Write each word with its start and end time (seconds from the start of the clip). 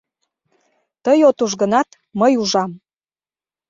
Тый 1.03 1.19
от 1.29 1.37
уж 1.45 1.51
гынат, 1.61 1.89
мый 2.19 2.33
ужам. 2.41 2.71